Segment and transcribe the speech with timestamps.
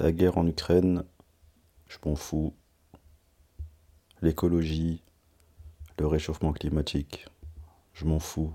[0.00, 1.04] La guerre en Ukraine,
[1.88, 2.54] je m'en fous.
[4.22, 5.02] L'écologie,
[5.98, 7.26] le réchauffement climatique,
[7.94, 8.54] je m'en fous.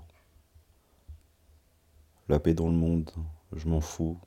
[2.30, 3.10] La paix dans le monde,
[3.52, 4.18] je m'en fous.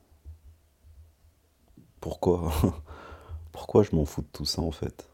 [2.00, 2.52] Pourquoi?
[3.52, 5.10] Pourquoi je m'en fous de tout ça en fait?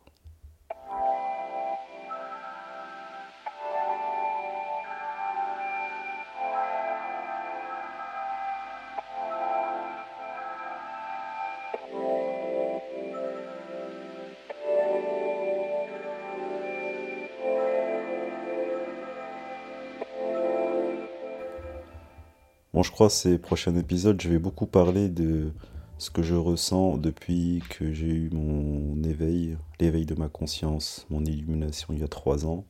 [22.85, 25.53] Je crois ces prochains épisodes, je vais beaucoup parler de
[25.99, 31.25] ce que je ressens depuis que j'ai eu mon éveil, l'éveil de ma conscience, mon
[31.25, 32.65] illumination il y a trois ans.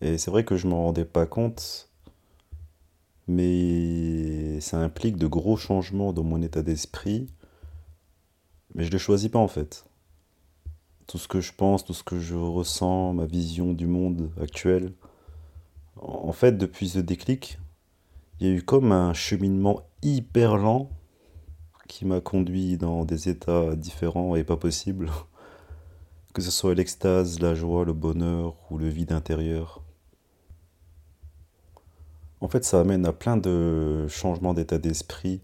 [0.00, 1.90] Et c'est vrai que je ne m'en rendais pas compte,
[3.26, 7.26] mais ça implique de gros changements dans mon état d'esprit,
[8.74, 9.84] mais je ne les choisis pas en fait.
[11.08, 14.92] Tout ce que je pense, tout ce que je ressens, ma vision du monde actuel,
[15.96, 17.58] en fait, depuis ce déclic,
[18.38, 20.90] il y a eu comme un cheminement hyper lent
[21.88, 25.10] qui m'a conduit dans des états différents et pas possibles,
[26.34, 29.82] que ce soit l'extase, la joie, le bonheur ou le vide intérieur.
[32.40, 35.40] En fait, ça amène à plein de changements d'état d'esprit.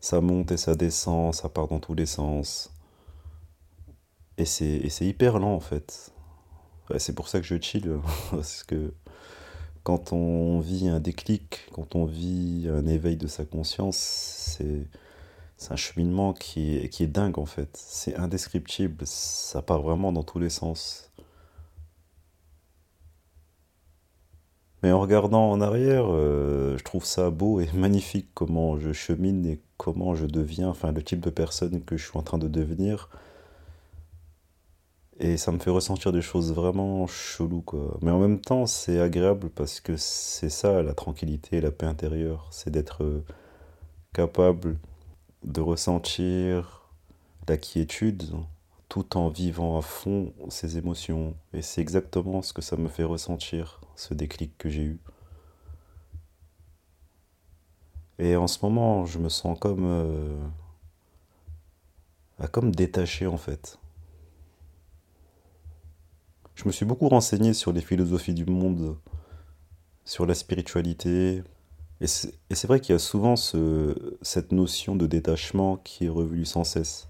[0.00, 2.70] Ça monte et ça descend, ça part dans tous les sens.
[4.36, 6.12] Et c'est, hyper lent en fait.
[6.98, 7.98] C'est pour ça que je chill,
[8.30, 8.92] parce que
[9.88, 15.76] quand on vit un déclic, quand on vit un éveil de sa conscience, c'est un
[15.76, 17.70] cheminement qui est, qui est dingue en fait.
[17.72, 21.10] C'est indescriptible, ça part vraiment dans tous les sens.
[24.82, 29.46] Mais en regardant en arrière, euh, je trouve ça beau et magnifique comment je chemine
[29.46, 32.48] et comment je deviens, enfin le type de personne que je suis en train de
[32.48, 33.08] devenir.
[35.20, 37.98] Et ça me fait ressentir des choses vraiment cheloues, quoi.
[38.02, 42.46] Mais en même temps, c'est agréable parce que c'est ça, la tranquillité la paix intérieure.
[42.52, 43.24] C'est d'être euh,
[44.12, 44.78] capable
[45.44, 46.82] de ressentir
[47.48, 48.30] la quiétude
[48.88, 51.34] tout en vivant à fond ses émotions.
[51.52, 55.00] Et c'est exactement ce que ça me fait ressentir, ce déclic que j'ai eu.
[58.20, 60.36] Et en ce moment, je me sens comme, euh,
[62.52, 63.78] comme détaché en fait.
[66.58, 68.96] Je me suis beaucoup renseigné sur les philosophies du monde,
[70.04, 71.44] sur la spiritualité.
[72.00, 76.44] Et c'est vrai qu'il y a souvent ce, cette notion de détachement qui est revenue
[76.44, 77.06] sans cesse.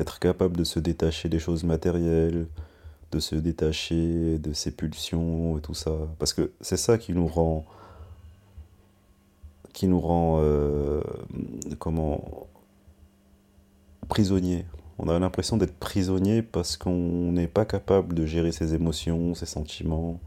[0.00, 2.46] Être capable de se détacher des choses matérielles,
[3.12, 5.92] de se détacher de ses pulsions et tout ça.
[6.18, 7.66] Parce que c'est ça qui nous rend.
[9.74, 10.38] qui nous rend.
[10.40, 11.02] euh,
[11.78, 12.46] comment.
[14.08, 14.64] prisonniers.
[14.98, 19.46] On a l'impression d'être prisonnier parce qu'on n'est pas capable de gérer ses émotions, ses
[19.46, 20.20] sentiments,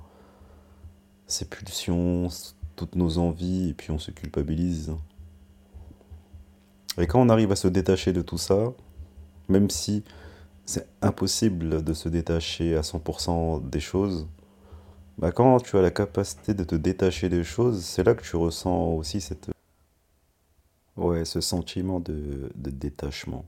[1.25, 2.27] ses pulsions,
[2.75, 4.93] toutes nos envies, et puis on se culpabilise.
[6.97, 8.73] Et quand on arrive à se détacher de tout ça,
[9.47, 10.03] même si
[10.65, 14.27] c'est impossible de se détacher à 100% des choses,
[15.17, 18.35] bah quand tu as la capacité de te détacher des choses, c'est là que tu
[18.35, 19.49] ressens aussi cette,
[20.95, 23.45] ouais, ce sentiment de, de détachement.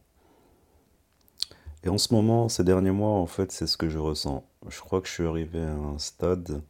[1.84, 4.44] Et en ce moment, ces derniers mois, en fait, c'est ce que je ressens.
[4.68, 6.62] Je crois que je suis arrivé à un stade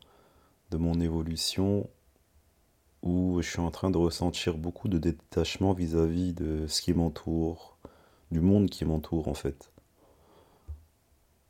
[0.71, 1.89] de mon évolution
[3.03, 7.77] où je suis en train de ressentir beaucoup de détachement vis-à-vis de ce qui m'entoure,
[8.31, 9.71] du monde qui m'entoure en fait.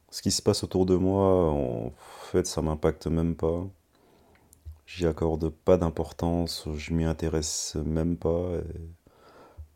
[0.09, 1.91] Ce qui se passe autour de moi, en
[2.31, 3.65] fait, ça m'impacte même pas.
[4.85, 8.51] J'y accorde pas d'importance, je m'y intéresse même pas.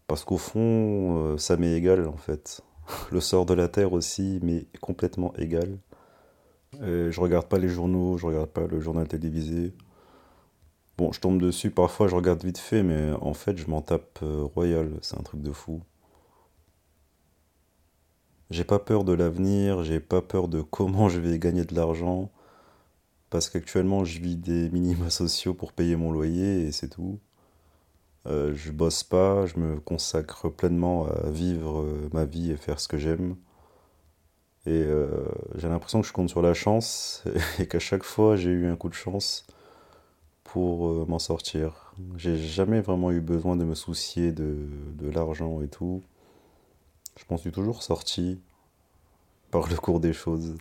[0.07, 2.61] Parce qu'au fond, euh, ça m'est égal en fait.
[3.11, 5.77] Le sort de la Terre aussi m'est complètement égal.
[6.81, 9.73] Et je regarde pas les journaux, je regarde pas le journal télévisé.
[10.97, 14.19] Bon, je tombe dessus, parfois je regarde vite fait, mais en fait je m'en tape
[14.23, 15.81] euh, royal, c'est un truc de fou.
[18.49, 22.31] J'ai pas peur de l'avenir, j'ai pas peur de comment je vais gagner de l'argent,
[23.29, 27.19] parce qu'actuellement je vis des minima sociaux pour payer mon loyer et c'est tout.
[28.27, 32.79] Euh, je bosse pas, je me consacre pleinement à vivre euh, ma vie et faire
[32.79, 33.35] ce que j'aime.
[34.65, 35.07] Et euh,
[35.55, 37.23] j'ai l'impression que je compte sur la chance
[37.59, 39.45] et qu'à chaque fois j'ai eu un coup de chance
[40.43, 41.93] pour m'en sortir.
[42.17, 44.67] J'ai jamais vraiment eu besoin de me soucier de,
[44.97, 46.01] de l'argent et tout.
[47.17, 48.39] Je m'en suis toujours sorti
[49.51, 50.55] par le cours des choses.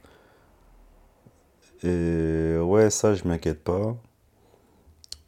[1.82, 3.96] Et ouais, ça, je m'inquiète pas.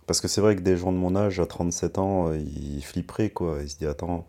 [0.07, 2.85] Parce que c'est vrai que des gens de mon âge, à 37 ans, euh, ils
[2.85, 3.59] flipperaient, quoi.
[3.63, 4.27] Ils se disent, attends,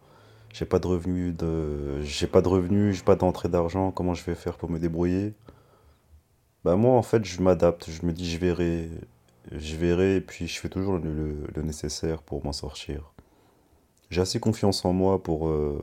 [0.53, 2.01] J'ai pas de revenus de...
[2.03, 5.33] J'ai pas de revenus, j'ai pas d'entrée d'argent, comment je vais faire pour me débrouiller?
[6.67, 8.89] Bah moi en fait je m'adapte, je me dis je verrai,
[9.53, 13.13] je verrai et puis je fais toujours le, nécessaire pour m'en sortir.
[14.09, 15.81] J'ai assez confiance en moi pour, euh,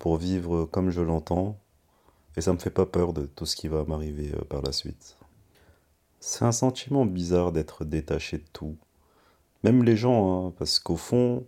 [0.00, 1.56] pour vivre comme je l'entends
[2.36, 4.72] et ça me fait pas peur de tout ce qui va m'arriver euh, par la
[4.72, 5.16] suite.
[6.18, 8.76] C'est un sentiment bizarre d'être détaché de tout.
[9.66, 11.44] Même les gens, hein, parce qu'au fond,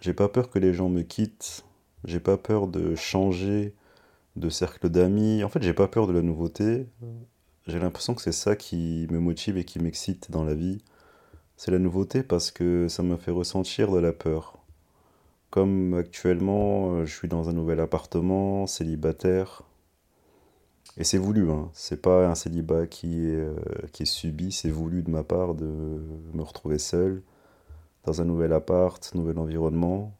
[0.00, 1.64] j'ai pas peur que les gens me quittent,
[2.02, 3.72] j'ai pas peur de changer
[4.34, 5.44] de cercle d'amis.
[5.44, 6.88] En fait, j'ai pas peur de la nouveauté.
[7.68, 10.78] J'ai l'impression que c'est ça qui me motive et qui m'excite dans la vie.
[11.56, 14.58] C'est la nouveauté parce que ça me fait ressentir de la peur.
[15.50, 19.62] Comme actuellement, euh, je suis dans un nouvel appartement, célibataire,
[20.98, 21.70] et c'est voulu, hein.
[21.74, 23.56] C'est pas un célibat euh,
[23.92, 25.66] qui est subi, c'est voulu de ma part de
[26.32, 27.22] me retrouver seul,
[28.06, 30.16] dans un nouvel appart, nouvel environnement.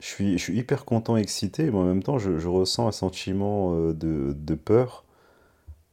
[0.00, 2.92] Je suis, je suis hyper content, excité, mais en même temps, je, je ressens un
[2.92, 5.04] sentiment euh, de, de peur,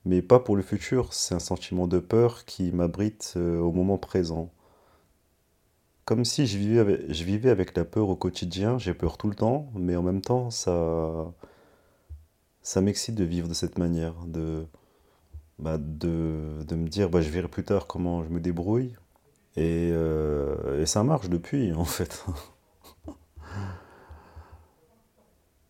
[0.05, 3.97] mais pas pour le futur, c'est un sentiment de peur qui m'abrite euh, au moment
[3.97, 4.51] présent.
[6.05, 9.29] Comme si je vivais avec, je vivais avec la peur au quotidien, j'ai peur tout
[9.29, 11.33] le temps, mais en même temps, ça,
[12.61, 14.65] ça m'excite de vivre de cette manière, de,
[15.59, 18.95] bah, de, de me dire, bah, je verrai plus tard comment je me débrouille.
[19.55, 22.25] Et, euh, et ça marche depuis, en fait.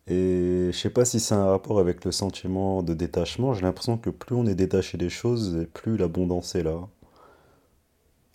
[0.08, 3.54] Et je sais pas si c'est un rapport avec le sentiment de détachement.
[3.54, 6.80] J'ai l'impression que plus on est détaché des choses, et plus l'abondance est là.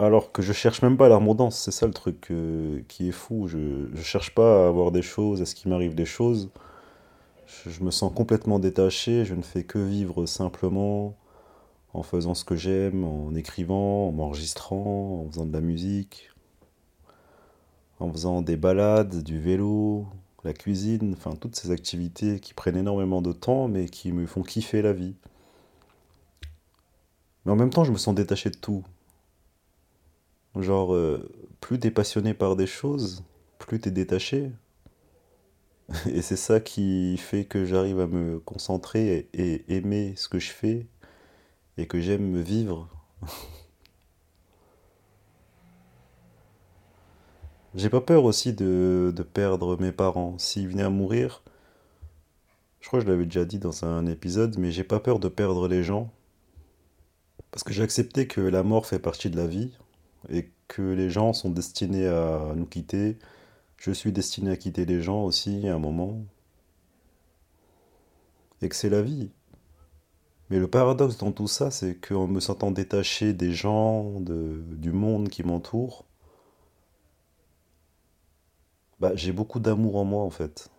[0.01, 3.49] Alors que je cherche même pas l'abondance, c'est ça le truc euh, qui est fou.
[3.49, 6.51] Je, je cherche pas à avoir des choses, à ce qu'il m'arrive des choses.
[7.67, 11.17] Je me sens complètement détaché, je ne fais que vivre simplement,
[11.95, 16.31] en faisant ce que j'aime, en écrivant, en m'enregistrant, en faisant de la musique,
[18.01, 20.07] en faisant des balades, du vélo,
[20.45, 24.43] la cuisine, enfin toutes ces activités qui prennent énormément de temps mais qui me font
[24.43, 25.15] kiffer la vie.
[27.45, 28.85] Mais en même temps, je me sens détaché de tout.
[30.57, 31.31] Genre, euh,
[31.61, 33.25] plus t'es passionné par des choses,
[33.59, 34.51] plus t'es détaché.
[36.07, 40.39] Et c'est ça qui fait que j'arrive à me concentrer et, et aimer ce que
[40.39, 40.87] je fais
[41.79, 42.89] et que j'aime vivre.
[47.75, 50.37] J'ai pas peur aussi de, de perdre mes parents.
[50.39, 51.43] S'ils venaient à mourir,
[52.81, 55.29] je crois que je l'avais déjà dit dans un épisode, mais j'ai pas peur de
[55.29, 56.11] perdre les gens.
[57.51, 59.77] Parce que j'ai accepté que la mort fait partie de la vie
[60.31, 63.19] et que les gens sont destinés à nous quitter.
[63.77, 66.25] Je suis destiné à quitter les gens aussi à un moment.
[68.63, 69.31] Et que c'est la vie.
[70.51, 75.29] Mais le paradoxe dans tout ça, c'est qu'en me sentant détaché des gens, du monde
[75.29, 76.05] qui m'entoure,
[79.01, 80.71] bah, j'ai beaucoup d'amour en moi en fait.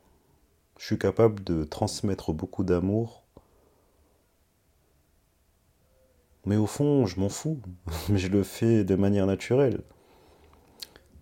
[0.78, 3.24] Je suis capable de transmettre beaucoup d'amour,
[6.46, 7.60] mais au fond, je m'en fous.
[8.10, 9.82] Mais je le fais de manière naturelle.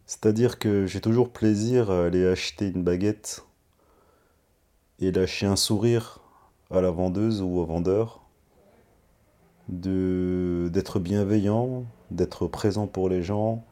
[0.06, 3.46] C'est-à-dire que j'ai toujours plaisir à aller acheter une baguette
[5.00, 6.20] et lâcher un sourire
[6.72, 8.27] à la vendeuse ou au vendeur, de
[9.70, 13.64] d'être bienveillant, d'être présent pour les gens,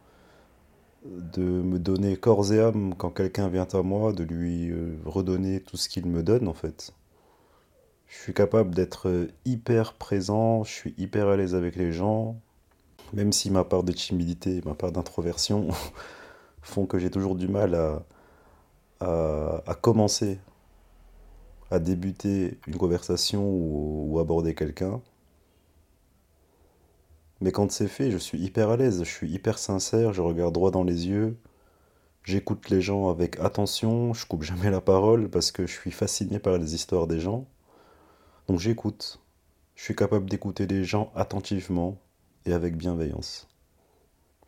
[1.06, 5.60] de me donner corps et âme quand quelqu'un vient à moi, de lui euh, redonner
[5.62, 6.94] tout ce qu'il me donne en fait.
[8.08, 12.40] Je suis capable d'être hyper présent, je suis hyper à l'aise avec les gens,
[13.14, 15.70] même si ma part de timidité, ma part d'introversion
[16.62, 17.76] font que j'ai toujours du mal
[19.00, 20.40] à, commencer,
[21.72, 25.02] à débuter une conversation ou aborder quelqu'un.
[27.46, 30.52] Mais quand c'est fait, je suis hyper à l'aise, je suis hyper sincère, je regarde
[30.52, 31.38] droit dans les yeux,
[32.24, 36.40] j'écoute les gens avec attention, je coupe jamais la parole parce que je suis fasciné
[36.40, 37.46] par les histoires des gens.
[38.48, 39.22] Donc j'écoute.
[39.76, 42.00] Je suis capable d'écouter les gens attentivement
[42.48, 43.48] et avec bienveillance.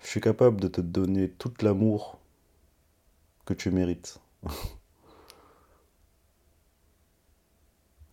[0.02, 2.18] Je suis capable de te donner tout l'amour
[3.46, 4.20] que tu mérites.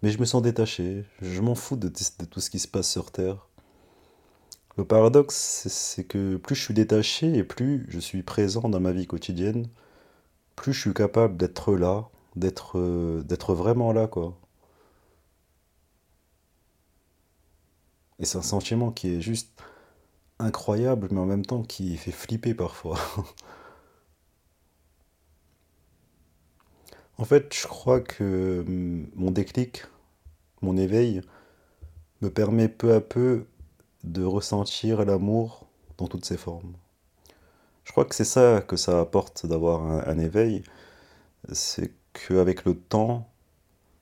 [0.03, 2.91] Mais je me sens détaché, je m'en fous de, de tout ce qui se passe
[2.91, 3.49] sur Terre.
[4.77, 8.93] Le paradoxe, c'est que plus je suis détaché et plus je suis présent dans ma
[8.93, 9.67] vie quotidienne,
[10.57, 13.23] plus je suis capable d'être là, d'être euh,
[13.55, 14.37] vraiment là, quoi.
[18.19, 19.53] Et c'est un sentiment qui est juste
[20.39, 22.99] incroyable, mais en même temps qui fait flipper parfois.
[27.19, 29.85] En fait, je crois que hum, mon déclic,
[30.63, 31.23] mon éveil,
[32.23, 33.47] me permet peu à peu
[34.05, 35.67] de ressentir l'amour
[35.99, 36.75] dans toutes ses formes.
[37.85, 40.63] Je crois que c'est ça que ça apporte d'avoir un, éveil,
[41.53, 43.29] c'est qu'avec le temps,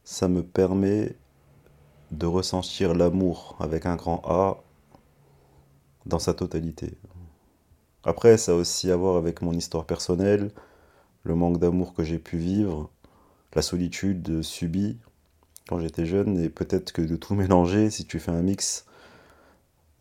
[0.05, 1.17] ça me permet
[2.11, 4.63] de ressentir l'amour avec un grand A
[6.05, 6.95] dans sa totalité.
[8.05, 10.51] Après, ça a aussi à voir avec mon histoire personnelle,
[11.25, 12.91] le manque d'amour que j'ai pu vivre,
[13.55, 14.99] la solitude subie
[15.69, 18.87] quand j'étais jeune, et peut-être que de tout mélanger, si tu fais un mix,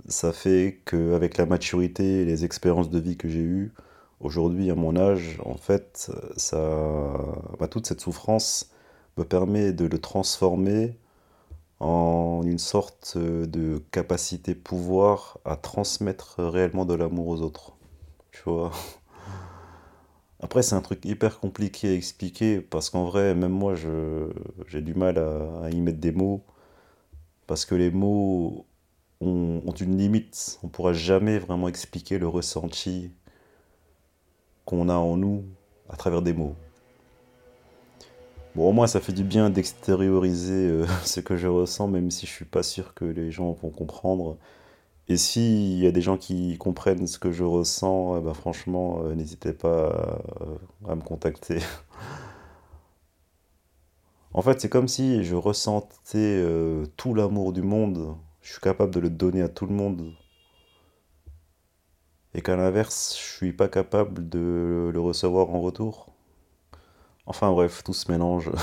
[0.08, 3.72] ça fait qu'avec la maturité et les expériences de vie que j'ai eues,
[4.20, 7.18] aujourd'hui, à mon âge, en fait, ça,
[7.60, 8.72] bah, toute cette souffrance
[9.18, 10.98] me permet de le transformer
[11.80, 17.74] en une sorte de capacité pouvoir à transmettre réellement de l'amour aux autres.
[18.32, 18.72] Tu vois?
[20.44, 24.96] Après, c'est un truc hyper compliqué à expliquer parce qu'en vrai, même moi, j'ai du
[24.96, 26.44] mal à y mettre des mots
[27.48, 28.66] parce que les mots
[29.22, 30.60] ont, une limite.
[30.64, 33.12] On pourra jamais vraiment expliquer le ressenti
[34.66, 35.46] qu'on a en nous
[35.90, 36.56] à travers des mots.
[38.56, 42.26] Bon, au moins, ça fait du bien d'extérioriser euh, ce que je ressens, même si
[42.26, 44.38] je suis pas sûr que les gens vont comprendre.
[45.08, 49.04] Et s'il y a des gens qui comprennent ce que je ressens, eh ben, franchement,
[49.06, 50.20] euh, n'hésitez pas
[50.88, 51.60] à, à me contacter.
[54.34, 58.16] En fait, c'est comme si je ressentais euh, tout l'amour du monde.
[58.42, 60.14] Je suis capable de le donner à tout le monde.
[62.34, 66.14] Et qu'à l'inverse, je suis pas capable de le recevoir en retour.
[67.26, 68.52] Enfin bref, tout se mélange.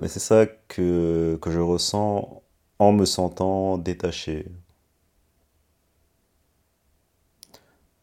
[0.00, 2.42] Mais c'est ça que, je ressens
[2.78, 4.46] en me sentant détaché.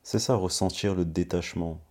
[0.03, 1.81] C'est ça, ressentir le détachement.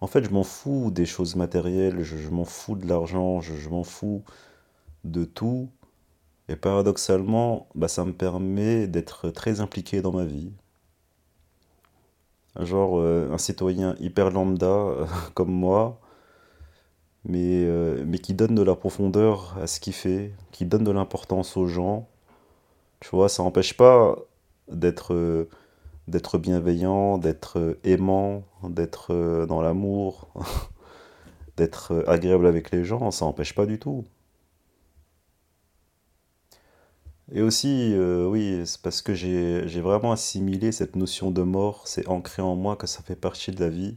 [0.00, 3.84] En fait, je m'en fous des choses matérielles, je, m'en fous de l'argent, je m'en
[3.84, 4.22] fous
[5.04, 5.70] de tout.
[6.48, 10.52] Et paradoxalement, bah, ça me permet d'être très impliqué dans ma vie.
[12.60, 16.00] Genre euh, un citoyen hyper lambda euh, comme moi,
[17.24, 20.90] mais, euh, mais qui donne de la profondeur à ce qu'il fait, qui donne de
[20.90, 22.08] l'importance aux gens.
[23.00, 24.16] Tu vois, ça n'empêche pas
[24.68, 25.48] d'être
[26.08, 30.28] d'être bienveillant, d'être aimant, d'être dans l'amour,
[31.56, 34.04] d'être agréable avec les gens, ça n'empêche pas du tout.
[37.32, 42.06] Et aussi, euh, oui, c'est parce que j'ai vraiment assimilé cette notion de mort, c'est
[42.08, 43.96] ancré en moi que ça fait partie de la vie,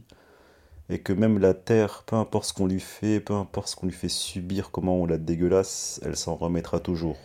[0.88, 3.86] et que même la terre, peu importe ce qu'on lui fait, peu importe ce qu'on
[3.86, 7.18] lui fait subir, comment on la dégueulasse, elle s'en remettra toujours.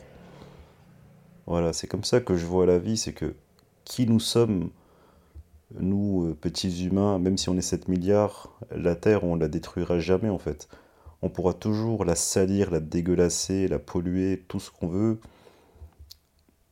[1.47, 3.35] Voilà, c'est comme ça que je vois la vie, c'est que
[3.85, 4.69] qui nous sommes,
[5.79, 9.99] nous, euh, petits humains, même si on est 7 milliards, la Terre, on la détruira
[9.99, 10.67] jamais en fait.
[11.21, 15.19] On pourra toujours la salir, la dégueulasser, la polluer, tout ce qu'on veut,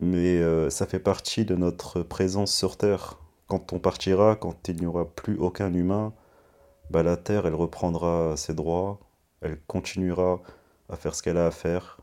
[0.01, 3.19] mais euh, ça fait partie de notre présence sur Terre.
[3.47, 6.13] Quand on partira, quand il n'y aura plus aucun humain,
[6.89, 8.99] bah, la Terre, elle reprendra ses droits,
[9.41, 10.41] elle continuera
[10.89, 11.99] à faire ce qu'elle a à faire,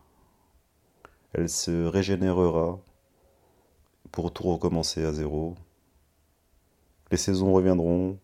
[1.32, 2.78] elle se régénérera
[4.12, 5.56] pour tout recommencer à zéro.
[7.10, 8.18] Les saisons reviendront,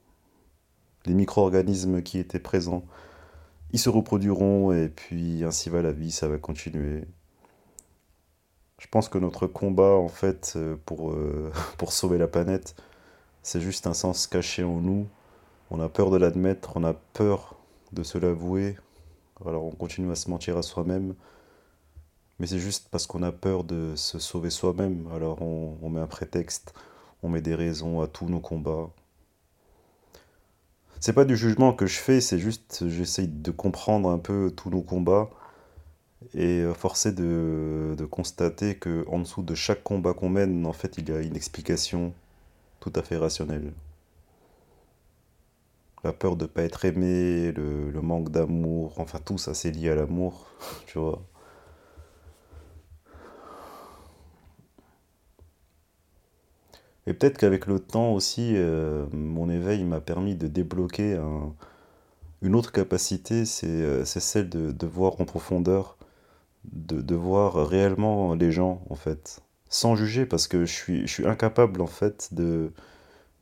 [1.06, 2.84] les micro-organismes qui étaient présents,
[3.72, 7.04] ils se reproduiront et puis ainsi va la vie, ça va continuer.
[8.78, 12.74] Je pense que notre combat, en fait, euh, pour, euh, pour sauver la planète,
[13.42, 15.06] c'est juste un sens caché en nous.
[15.70, 17.56] On a peur de l'admettre, on a peur
[17.92, 18.76] de se l'avouer.
[19.44, 21.14] Alors on continue à se mentir à soi-même.
[22.38, 25.08] Mais c'est juste parce qu'on a peur de se sauver soi-même.
[25.14, 26.74] Alors on, on met un prétexte,
[27.22, 28.90] on met des raisons à tous nos combats.
[31.00, 34.70] C'est pas du jugement que je fais, c'est juste j'essaye de comprendre un peu tous
[34.70, 35.30] nos combats
[36.34, 40.72] et euh, forcer de, de constater que en dessous de chaque combat qu'on mène, en
[40.72, 42.12] fait, il y a une explication
[42.80, 43.72] tout à fait rationnelle.
[46.04, 49.72] La peur de ne pas être aimé, le, le manque d'amour, enfin tout ça c'est
[49.72, 50.46] lié à l'amour,
[50.86, 51.20] tu vois.
[57.06, 61.52] Et peut-être qu'avec le temps aussi, euh, mon éveil m'a permis de débloquer un-
[62.42, 65.96] une autre capacité, c'est euh, celle de, de voir en profondeur,
[66.72, 69.40] de, de voir réellement les gens, en fait.
[69.68, 72.72] Sans juger, parce que je suis, je suis incapable, en fait, de,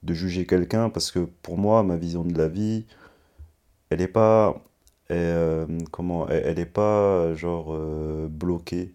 [0.04, 2.86] de juger quelqu'un, parce que pour moi, ma vision de la vie,
[3.90, 4.62] elle est pas,
[5.10, 8.94] euh, comment, elle, elle est pas, genre, euh, bloquée.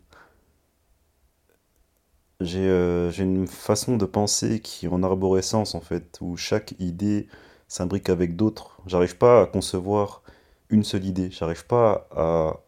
[2.40, 6.76] J'ai euh, j'ai une façon de penser qui est en arborescence en fait, où chaque
[6.80, 7.28] idée
[7.68, 8.80] s'imbrique avec d'autres.
[8.86, 10.22] J'arrive pas à concevoir
[10.70, 12.60] une seule idée, j'arrive pas à,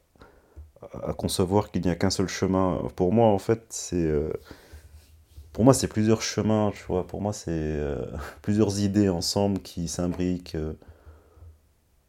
[1.03, 2.81] à concevoir qu'il n'y a qu'un seul chemin.
[2.95, 4.31] Pour moi en fait, c'est euh,
[5.53, 7.05] Pour moi, c'est plusieurs chemins, tu vois.
[7.07, 8.05] Pour moi, c'est euh,
[8.41, 10.57] plusieurs idées ensemble qui s'imbriquent.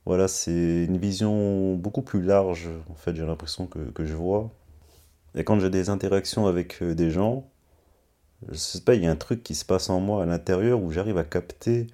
[0.06, 4.50] Voilà, c'est une vision beaucoup plus large, en fait, j'ai l'impression que, que je vois.
[5.34, 7.48] Et quand j'ai des interactions avec euh, des gens,
[8.48, 10.82] je sais pas, il y a un truc qui se passe en moi à l'intérieur
[10.82, 11.86] où j'arrive à capter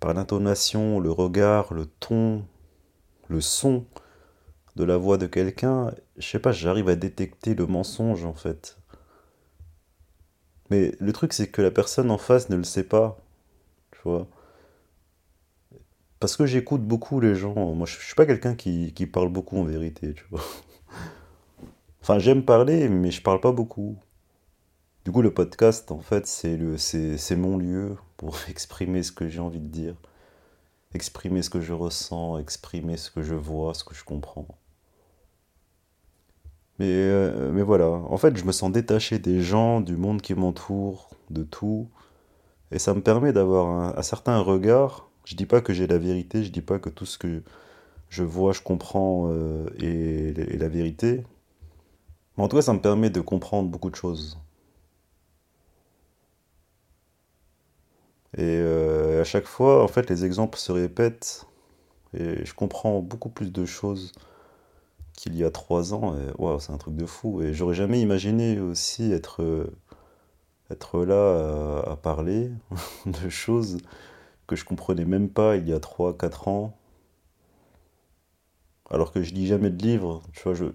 [0.00, 2.44] par l'intonation, le regard, le ton,
[3.28, 3.84] le son
[4.76, 8.78] de la voix de quelqu'un, je sais pas, j'arrive à détecter le mensonge en fait.
[10.70, 13.18] Mais le truc, c'est que la personne en face ne le sait pas,
[13.92, 14.28] tu vois.
[16.20, 17.74] Parce que j'écoute beaucoup les gens.
[17.74, 20.14] Moi, je suis pas quelqu'un qui, parle beaucoup en vérité.
[22.02, 23.98] Enfin, j'aime parler, mais je parle pas beaucoup.
[25.04, 29.28] Du coup, le podcast, en fait, c'est le, c'est mon lieu pour exprimer ce que
[29.28, 29.96] j'ai envie de dire,
[30.94, 34.46] exprimer ce que je ressens, exprimer ce que je vois, ce que je comprends.
[36.78, 40.34] Mais, euh, mais voilà, en fait, je me sens détaché des gens, du monde qui
[40.34, 41.88] m'entoure, de tout.
[42.72, 45.08] Et ça me permet d'avoir un, certain regard.
[45.24, 47.42] Je dis pas que j'ai la vérité, je dis pas que tout ce que
[48.10, 51.24] je vois, je comprends euh, est, est la vérité.
[52.36, 54.38] Mais en tout cas, ça me permet de comprendre beaucoup de choses.
[58.36, 61.46] Et euh, à chaque fois, en fait, les exemples se répètent
[62.14, 64.12] et je comprends beaucoup plus de choses
[65.16, 66.14] qu'il y a trois ans.
[66.60, 67.42] C'est un truc de fou.
[67.42, 69.66] Et j'aurais jamais imaginé aussi être, euh,
[71.04, 72.50] là à, à parler
[73.06, 73.78] de choses
[74.46, 76.76] que je comprenais même pas il y a trois, quatre ans.
[78.90, 80.22] Alors que je lis jamais de livres.
[80.32, 80.66] Tu vois, je,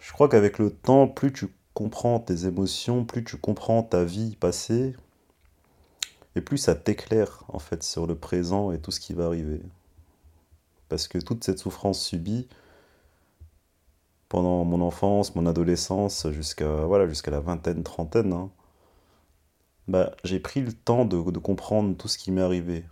[0.00, 4.36] je crois qu'avec le temps, plus tu comprends tes émotions, plus tu comprends ta vie
[4.36, 4.94] passée,
[6.36, 9.60] et plus ça t'éclaire en fait sur le présent et tout ce qui va arriver.
[10.92, 12.46] Parce que toute cette souffrance subie
[14.28, 18.50] pendant mon enfance, mon adolescence, jusqu'à voilà, jusqu'à la vingtaine, trentaine, hein,
[19.88, 22.84] bah, j'ai pris le temps de, de comprendre tout ce qui m'est arrivé.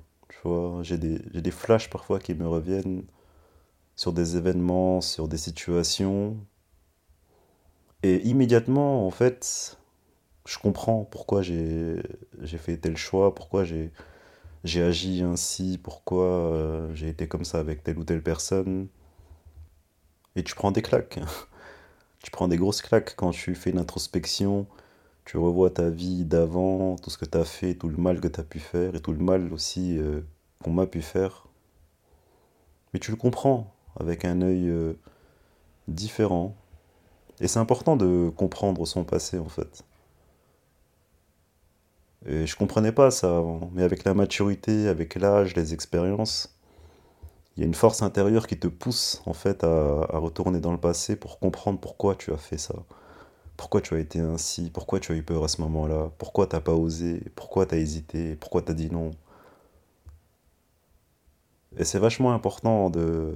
[0.80, 3.04] J'ai des, flashs parfois qui me reviennent
[3.96, 6.38] sur des événements, sur des situations.
[8.02, 9.78] Et immédiatement, en fait,
[10.46, 12.02] je comprends pourquoi j'ai
[12.56, 13.92] fait tel choix, pourquoi j'ai
[14.64, 18.88] j'ai agi ainsi, pourquoi euh, j'ai été comme ça avec telle ou telle personne.
[20.36, 21.20] Et tu prends des claques.
[22.22, 24.66] Tu prends des grosses claques quand tu fais une introspection,
[25.24, 28.28] tu revois ta vie d'avant, tout ce que tu as fait, tout le mal que
[28.28, 30.20] tu as pu faire et tout le mal aussi euh,
[30.62, 31.46] qu'on m'a pu faire.
[32.92, 34.92] Mais tu le comprends avec un œil euh,
[35.88, 36.54] différent.
[37.40, 39.82] Et c'est important de comprendre son passé en fait.
[42.26, 43.70] Et je comprenais pas ça avant.
[43.72, 46.54] Mais avec la maturité, avec l'âge, les expériences,
[47.56, 50.78] il y a une force intérieure qui te pousse en fait à, retourner dans le
[50.78, 52.74] passé pour comprendre pourquoi tu as fait ça.
[53.56, 56.60] Pourquoi tu as été ainsi, pourquoi tu as eu peur à ce moment-là, pourquoi t'as
[56.60, 59.10] pas osé, pourquoi t'as hésité, pourquoi t'as dit non?
[61.76, 63.34] Et c'est vachement important de,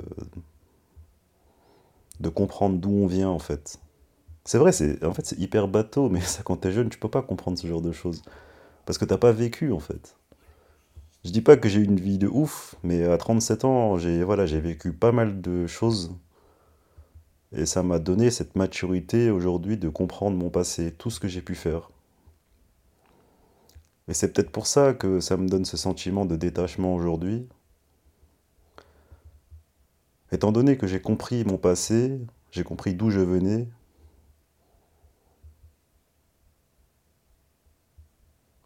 [2.21, 3.79] de comprendre d'où on vient en fait.
[4.45, 7.11] C'est vrai, c'est en fait c'est hyper bateau, mais ça quand t'es jeune, tu peux
[7.11, 8.23] pas comprendre ce genre de choses.
[8.87, 10.17] Parce que t'as pas vécu en fait.
[11.25, 14.23] Je dis pas que j'ai eu une vie de ouf, mais à 37 ans, j'ai
[14.25, 16.15] voilà, j'ai vécu pas mal de choses
[17.57, 21.43] et ça m'a donné cette maturité aujourd'hui de comprendre mon passé, tout ce que j'ai
[21.43, 21.91] pu faire.
[24.09, 27.47] Et c'est peut-être pour ça que ça me donne ce sentiment de détachement aujourd'hui.
[30.33, 32.21] Étant donné que j'ai compris mon passé,
[32.51, 33.69] j'ai compris d'où je venais,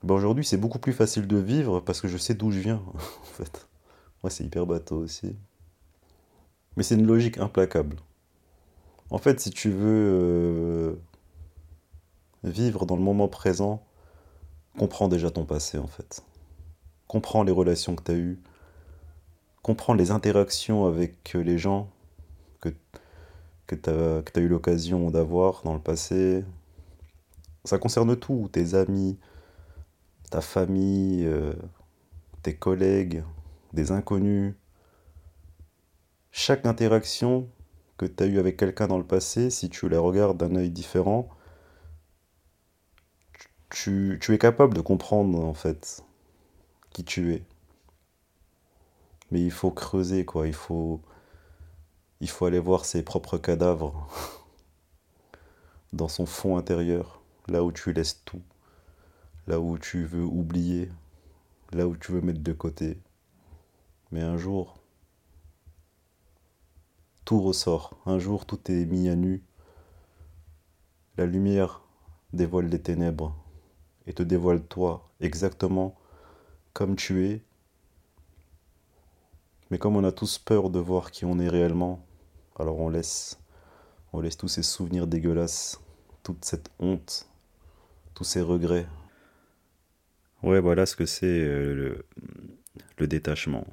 [0.03, 2.83] ben aujourd'hui c'est beaucoup plus facile de vivre parce que je sais d'où je viens
[2.95, 3.67] en fait.
[4.23, 5.37] Ouais, c'est hyper bateau aussi.
[6.77, 7.97] Mais c'est une logique implacable.
[9.11, 10.95] En fait, si tu veux euh,
[12.45, 13.83] vivre dans le moment présent,
[14.77, 16.23] comprends déjà ton passé en fait.
[17.07, 18.41] Comprends les relations que tu as eues,
[19.63, 21.89] comprends les interactions avec euh, les gens
[22.61, 22.69] que,
[23.67, 26.45] que tu as, eu l'occasion d'avoir dans le passé.
[27.65, 29.19] Ça concerne tout, tes amis,
[30.31, 31.55] ta famille, euh,
[32.43, 33.25] tes collègues,
[33.73, 34.55] des inconnus.
[36.31, 37.49] Chaque interaction
[37.97, 40.71] que tu as eue avec quelqu'un dans le passé, si tu la regardes d'un œil
[40.71, 41.29] différent,
[43.71, 46.05] tu, es capable de comprendre en fait
[46.91, 47.45] qui tu es.
[49.31, 51.01] Mais il faut creuser quoi, il faut,
[52.21, 54.09] il faut aller voir ses propres cadavres
[55.93, 58.43] dans son fond intérieur, là où tu laisses tout,
[59.49, 60.91] là où tu veux oublier,
[61.73, 63.01] là où tu veux mettre de côté.
[64.13, 64.79] Mais un jour,
[67.25, 67.99] tout ressort.
[68.05, 69.43] Un jour, tout est mis à nu.
[71.17, 71.81] La lumière
[72.35, 73.35] dévoile les ténèbres
[74.07, 75.97] et te dévoile toi exactement
[76.75, 77.43] comme tu es.
[79.71, 82.05] Mais comme on a tous peur de voir qui on est réellement,
[82.59, 83.39] alors on laisse,
[84.13, 85.81] on laisse tous ces souvenirs dégueulasses,
[86.23, 87.27] toute cette honte,
[88.15, 88.87] tous ces regrets.
[90.43, 92.05] Ouais, voilà ce que c'est euh, le,
[92.99, 93.67] le détachement.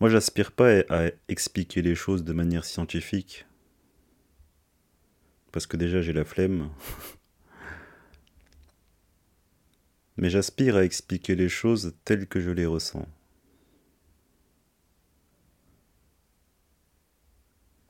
[0.00, 3.44] Moi, j'aspire pas à expliquer les choses de manière scientifique.
[5.52, 6.68] Parce que déjà, j'ai la flemme.
[10.16, 13.06] Mais j'aspire à expliquer les choses telles que je les ressens.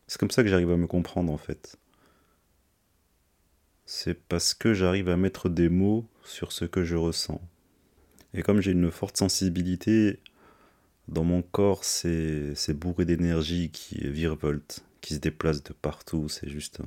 [0.09, 1.77] C'est comme ça que j'arrive à me comprendre en fait.
[3.87, 7.41] C'est parce que j'arrive à mettre des mots sur ce que je ressens.
[8.35, 10.19] Et comme j'ai une forte sensibilité,
[11.07, 16.29] dans mon corps, c'est bourré d'énergie qui virevolte, qui se déplace de partout.
[16.29, 16.81] C'est juste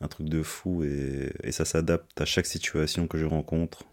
[0.00, 3.84] un, truc de fou et, et ça s'adapte à chaque situation que je rencontre,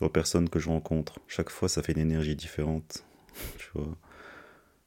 [0.00, 1.20] aux personnes que je rencontre.
[1.28, 3.04] Chaque fois, ça fait une énergie différente.
[3.58, 3.96] tu vois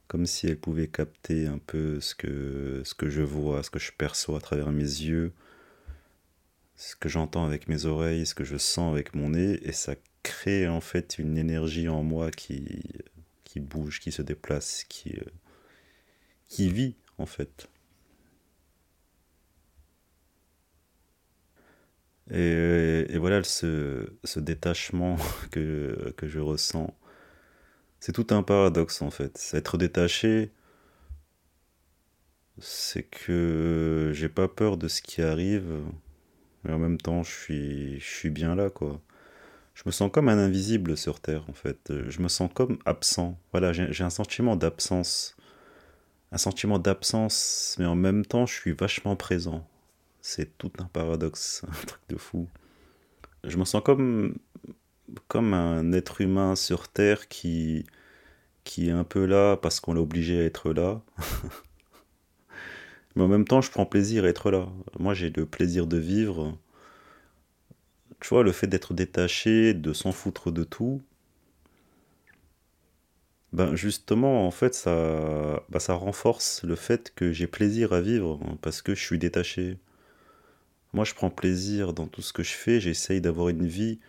[0.09, 3.79] comme si elle pouvait capter un peu ce que, ce que je vois, ce que
[3.79, 5.33] je perçois à travers mes yeux,
[6.75, 9.95] ce que j'entends avec mes oreilles, ce que je sens avec mon nez, et ça
[10.23, 12.81] crée en fait une énergie en moi qui,
[13.43, 15.25] qui bouge, qui se déplace, qui, euh,
[16.47, 17.69] qui vit en fait.
[22.31, 25.17] Et, voilà ce, ce détachement
[25.51, 26.95] que, que je ressens
[27.99, 29.51] c'est tout un paradoxe en fait.
[29.53, 30.51] Être détaché,
[32.59, 35.81] c'est que j'ai pas peur de ce qui arrive,
[36.63, 39.01] mais en même temps je suis, je suis bien là quoi.
[39.73, 41.93] Je me sens comme un invisible sur Terre en fait.
[42.09, 43.39] Je me sens comme absent.
[43.53, 45.37] Voilà, j'ai un sentiment d'absence.
[46.31, 49.65] Un sentiment d'absence, mais en même temps je suis vachement présent.
[50.21, 52.47] C'est tout un paradoxe, un truc de fou.
[53.45, 54.35] Je me sens comme
[55.27, 57.85] comme un être humain sur Terre qui,
[58.63, 61.01] qui est un peu là parce qu'on l'a obligé à être là.
[63.15, 64.67] Mais en même temps, je prends plaisir à être là.
[64.99, 66.57] Moi, j'ai le plaisir de vivre.
[68.21, 71.01] Tu vois, le fait d'être détaché, de s'en foutre de tout,
[73.53, 78.39] ben justement, en fait, ça, ben ça renforce le fait que j'ai plaisir à vivre
[78.61, 79.77] parce que je suis détaché.
[80.93, 82.79] Moi, je prends plaisir dans tout ce que je fais.
[82.79, 83.99] J'essaye d'avoir une vie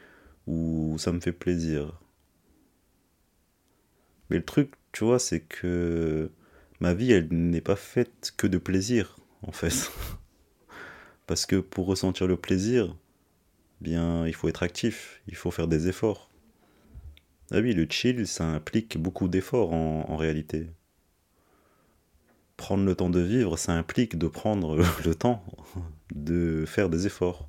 [0.99, 2.01] ça me fait plaisir.
[4.29, 6.31] Mais le truc, tu vois, c'est que
[6.81, 9.91] ma vie, elle n'est pas faite que de plaisir, en fait.
[11.27, 12.97] Parce que pour ressentir le plaisir,
[13.81, 16.31] bien, il faut être actif, il faut faire des efforts.
[17.53, 20.71] Ah oui, le chill, ça implique beaucoup d'efforts en, en réalité.
[22.57, 25.45] Prendre le temps de vivre, ça implique de prendre le temps
[26.15, 27.49] de faire des efforts.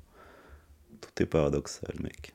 [1.00, 2.32] Tout est paradoxal, mec.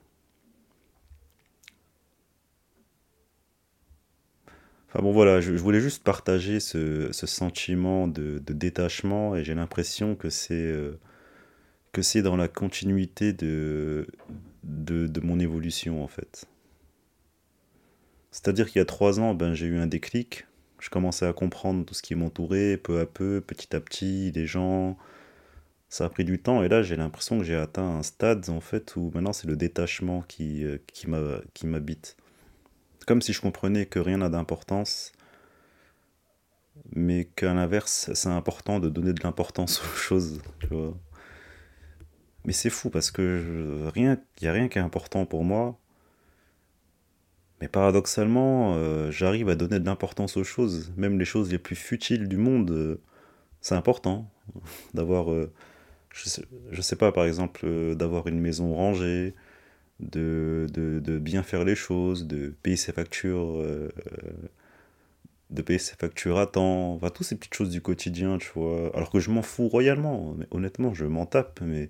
[4.89, 10.29] Enfin bon voilà, je, voulais juste partager ce, sentiment de, détachement et j'ai l'impression que
[10.29, 10.97] c'est euh,
[11.91, 14.07] que c'est dans la continuité de,
[14.63, 16.45] de, mon évolution en fait.
[18.31, 20.45] C'est-à-dire qu'il y a trois ans, ben, j'ai eu un déclic.
[20.79, 24.45] Je commençais à comprendre tout ce qui m'entourait, peu à peu, petit à petit, les
[24.45, 24.97] gens.
[25.89, 28.61] Ça a pris du temps et là j'ai l'impression que j'ai atteint un stade en
[28.61, 31.07] fait où maintenant c'est le détachement qui, euh, qui
[31.67, 32.17] m'habite
[33.07, 35.13] comme si je comprenais que rien n'a d'importance,
[36.91, 40.95] mais qu'à l'inverse, c'est important de donner de l'importance aux choses, tu vois.
[42.45, 45.79] Mais c'est fou parce que il n'y a rien qui est important pour moi.
[47.61, 51.75] Mais paradoxalement, euh, j'arrive à donner de l'importance aux choses, même les choses les plus
[51.75, 52.69] futiles du monde.
[52.71, 53.01] Euh,
[53.61, 54.29] c'est important
[54.93, 55.51] d'avoir, euh,
[56.13, 56.43] je, sais,
[56.81, 59.33] sais pas, par exemple, d'avoir une maison rangée,
[59.99, 63.89] de, de, bien faire les choses, de payer ses factures, euh,
[65.49, 68.91] de payer ses factures à temps, enfin, toutes ces petites choses du quotidien, tu vois.
[68.95, 71.89] Alors que je m'en fous royalement, mais honnêtement, je m'en tape, mais,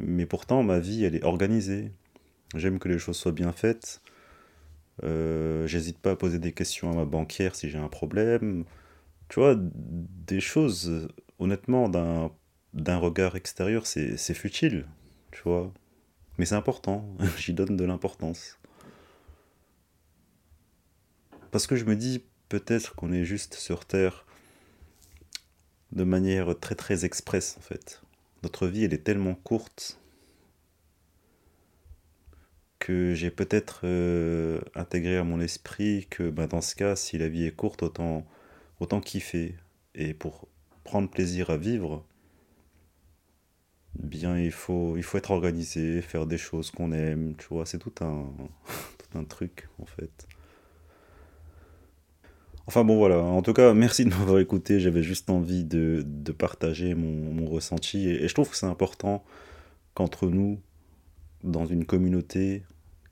[0.00, 1.92] mais pourtant, ma vie, elle est organisée.
[2.54, 4.00] J'aime que les choses soient bien faites.
[5.04, 8.64] Euh, j'hésite pas à poser des questions à ma banquière si j'ai un problème.
[9.28, 12.30] Tu vois, des choses, honnêtement, d'un,
[12.98, 14.86] regard extérieur, c'est futile,
[15.32, 15.72] tu vois.
[16.38, 18.58] Mais c'est important, j'y donne de l'importance.
[21.50, 24.26] Parce que je me dis peut-être qu'on est juste sur Terre
[25.92, 28.02] de manière très très expresse en fait.
[28.42, 29.98] Notre vie elle est tellement courte
[32.78, 37.28] que j'ai peut-être euh, intégré à mon esprit que ben, dans ce cas, si la
[37.28, 38.24] vie est courte, autant,
[38.78, 39.56] autant kiffer.
[39.96, 40.46] Et pour
[40.84, 42.06] prendre plaisir à vivre,
[44.02, 47.78] bien il faut, il faut être organisé, faire des choses qu'on aime, tu vois, c'est
[47.78, 50.26] tout un, truc en fait.
[52.66, 56.32] Enfin bon voilà, en tout cas merci de m'avoir écouté, j'avais juste envie de, de
[56.32, 59.24] partager mon, ressenti et, je trouve que c'est important
[59.94, 60.60] qu'entre nous,
[61.44, 62.64] dans une communauté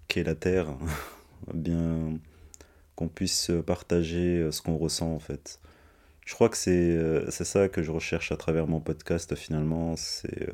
[0.08, 0.76] qu'est la Terre,
[1.54, 2.18] bien
[2.96, 5.60] qu'on puisse partager ce qu'on ressent en fait.
[6.24, 9.94] Je crois que c'est euh, c'est ça que je recherche à travers mon podcast finalement,
[9.96, 10.52] c'est euh,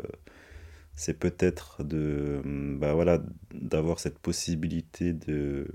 [0.97, 2.43] c'est peut-être de
[2.79, 3.23] bah voilà
[3.55, 5.67] d'avoir cette possibilité de,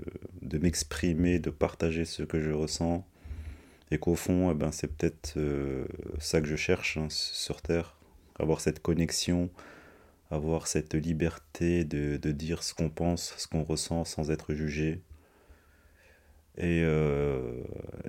[0.42, 3.06] de m'exprimer, de partager ce que je ressens.
[3.90, 5.86] Et qu'au fond eh ben c'est peut-être euh,
[6.18, 7.96] ça que je cherche hein, sur Terre,
[8.38, 9.50] avoir cette connexion,
[10.30, 15.00] avoir cette liberté de, de dire ce qu'on pense, ce qu'on ressent sans être jugé.
[16.58, 17.40] Et, euh,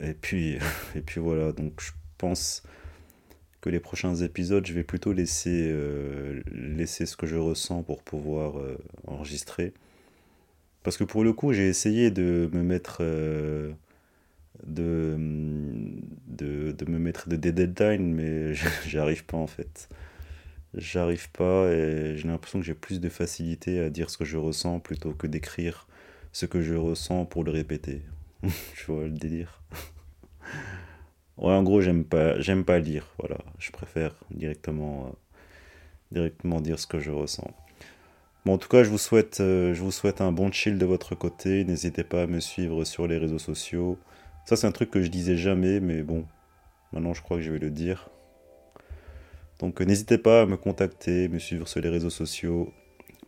[0.02, 0.58] et puis
[0.96, 2.64] et puis voilà, donc je pense
[3.62, 8.04] que les prochains épisodes, je vais plutôt laisser, euh, laisser ce que je ressens pour
[8.04, 9.74] pouvoir euh, enregistrer.
[10.84, 13.04] Parce que pour le coup, j'ai essayé de me mettre
[14.66, 15.16] de,
[16.28, 18.54] de, de me mettre de des deadlines, mais
[18.88, 19.90] j'y arrive pas en fait.
[20.76, 24.38] J'arrive pas et j'ai l'impression que j'ai plus de facilité à dire ce que je
[24.38, 25.88] ressens plutôt que d'écrire
[26.32, 28.02] ce que je ressens pour le répéter.
[28.76, 29.62] tu vois le délire.
[31.38, 33.08] Ouais, en gros, j'aime pas, j'aime pas lire.
[33.20, 35.12] Voilà, je préfère directement, euh,
[36.12, 37.52] directement dire ce que je ressens.
[38.46, 40.86] Bon, en tout cas, je vous souhaite, euh, je vous souhaite un bon chill de
[40.86, 41.64] votre côté.
[41.64, 44.00] N'hésitez pas à me suivre sur les réseaux sociaux.
[44.46, 46.26] Ça, c'est un truc que je disais jamais, mais bon,
[46.92, 48.10] maintenant, je crois que je vais le dire.
[49.60, 52.74] Donc, euh, n'hésitez pas à me contacter, me suivre sur les réseaux sociaux.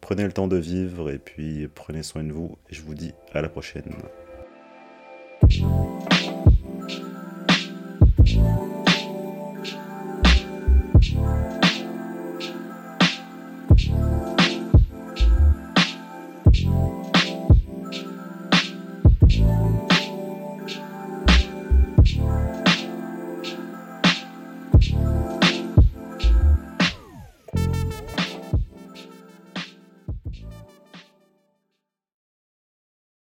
[0.01, 2.57] Prenez le temps de vivre et puis prenez soin de vous.
[2.69, 3.91] Et je vous dis à la prochaine.
[5.49, 6.08] Thank you.